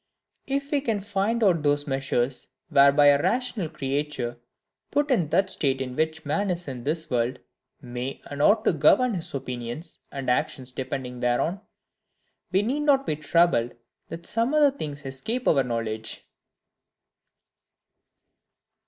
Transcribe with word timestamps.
If 0.47 0.71
we 0.71 0.81
can 0.81 0.99
find 0.99 1.43
out 1.43 1.61
those 1.61 1.85
measures, 1.85 2.47
whereby 2.69 3.05
a 3.09 3.21
rational 3.21 3.69
creature, 3.69 4.39
put 4.89 5.11
in 5.11 5.29
that 5.29 5.51
state 5.51 5.79
in 5.79 5.95
which 5.95 6.25
man 6.25 6.49
is 6.49 6.67
in 6.67 6.85
this 6.85 7.11
world, 7.11 7.37
may 7.83 8.19
and 8.25 8.41
ought 8.41 8.65
to 8.65 8.73
govern 8.73 9.13
his 9.13 9.31
opinions, 9.35 9.99
and 10.11 10.27
actions 10.27 10.71
depending 10.71 11.19
thereon, 11.19 11.61
we 12.51 12.63
need 12.63 12.79
not 12.79 13.05
to 13.05 13.15
be 13.15 13.15
troubled 13.15 13.73
that 14.09 14.25
some 14.25 14.55
other 14.55 14.71
things 14.71 15.05
escape 15.05 15.47
our 15.47 15.61
knowledge. 15.61 16.25